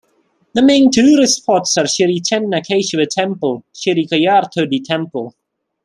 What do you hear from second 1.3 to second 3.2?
spots are Sri Chenna Keshava